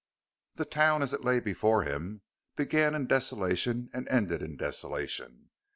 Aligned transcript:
The 0.55 0.65
town, 0.65 1.03
as 1.03 1.13
it 1.13 1.23
lay 1.23 1.39
before 1.39 1.83
him, 1.83 2.23
began 2.55 2.95
in 2.95 3.05
desolation 3.05 3.91
and 3.93 4.09
ended 4.09 4.41
in 4.41 4.57
desolation. 4.57 5.51